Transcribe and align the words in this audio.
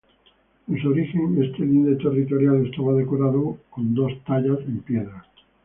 En 0.67 0.81
su 0.81 0.89
origen, 0.89 1.43
este 1.43 1.59
linde 1.59 1.95
territorial 1.97 2.65
estaba 2.65 2.93
decorado 2.95 3.59
con 3.69 3.93
dos 3.93 4.11
tallas 4.25 4.57
en 4.65 4.79
piedra. 4.79 5.27